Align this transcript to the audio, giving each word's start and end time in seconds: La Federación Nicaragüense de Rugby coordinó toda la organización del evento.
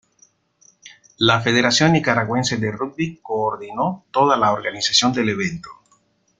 La 1.19 1.41
Federación 1.41 1.91
Nicaragüense 1.93 2.57
de 2.57 2.71
Rugby 2.71 3.19
coordinó 3.21 4.03
toda 4.09 4.35
la 4.35 4.51
organización 4.51 5.13
del 5.13 5.29
evento. 5.29 5.69